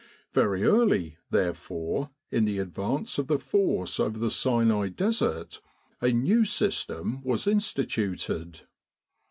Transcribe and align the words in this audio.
Very 0.33 0.63
early, 0.63 1.17
there 1.29 1.53
fore, 1.53 2.09
in 2.31 2.45
the 2.45 2.57
advance 2.57 3.19
of 3.19 3.27
the 3.27 3.37
Force 3.37 3.99
over 3.99 4.17
the 4.17 4.31
Sinai 4.31 4.89
Desert, 4.89 5.61
a 6.01 6.11
new 6.11 6.43
system 6.43 7.21
was 7.23 7.45
instituted. 7.45 8.61